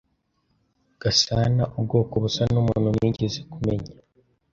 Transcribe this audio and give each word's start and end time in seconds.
Gasana 1.01 1.63
ubwoko 1.77 2.13
busa 2.23 2.43
numuntu 2.53 2.89
nigeze 2.97 3.39
kumenya. 3.51 3.93